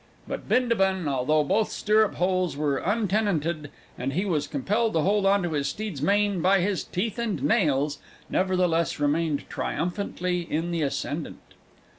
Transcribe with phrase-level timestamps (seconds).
[0.27, 3.69] But Bindabun, although both stirrupholes were untenanted,
[3.99, 7.43] and he was compelled to hold on to his steed's mane by his teeth and
[7.43, 11.53] nails, nevertheless remained triumphantly in the ascendant.